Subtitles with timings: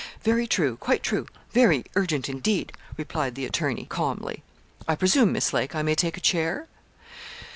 [0.23, 4.41] 'Very true, quite true, very urgent indeed,' replied the attorney, calmly;
[4.87, 6.67] 'I presume, Miss Lake, I may take a chair?'